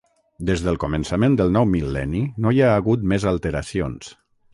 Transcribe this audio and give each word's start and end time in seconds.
Des 0.49 0.61
del 0.67 0.77
començament 0.83 1.35
del 1.41 1.53
nou 1.57 1.67
mil·lenni 1.73 2.21
no 2.45 2.53
hi 2.59 2.63
ha 2.65 2.71
hagut 2.79 3.05
més 3.13 3.27
alteracions. 3.33 4.09